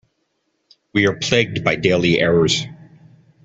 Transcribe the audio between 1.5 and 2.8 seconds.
by daily errors.